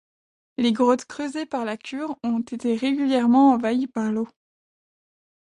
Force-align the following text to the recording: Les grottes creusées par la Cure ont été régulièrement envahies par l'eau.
Les 0.57 0.73
grottes 0.73 1.05
creusées 1.05 1.45
par 1.45 1.63
la 1.63 1.77
Cure 1.77 2.17
ont 2.23 2.39
été 2.41 2.75
régulièrement 2.75 3.51
envahies 3.51 3.85
par 3.85 4.11
l'eau. 4.11 4.27